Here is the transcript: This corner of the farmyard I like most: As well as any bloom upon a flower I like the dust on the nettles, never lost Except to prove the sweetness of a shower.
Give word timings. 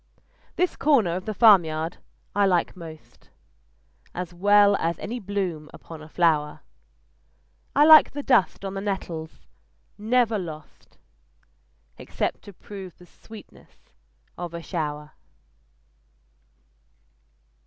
This 0.55 0.75
corner 0.75 1.15
of 1.15 1.25
the 1.25 1.33
farmyard 1.35 1.97
I 2.35 2.47
like 2.47 2.75
most: 2.75 3.29
As 4.15 4.33
well 4.33 4.75
as 4.77 4.97
any 4.97 5.19
bloom 5.19 5.69
upon 5.75 6.01
a 6.01 6.09
flower 6.09 6.61
I 7.75 7.85
like 7.85 8.09
the 8.13 8.23
dust 8.23 8.65
on 8.65 8.73
the 8.73 8.81
nettles, 8.81 9.45
never 9.99 10.39
lost 10.39 10.97
Except 11.99 12.41
to 12.45 12.53
prove 12.53 12.97
the 12.97 13.05
sweetness 13.05 13.93
of 14.39 14.55
a 14.55 14.63
shower. 14.63 15.11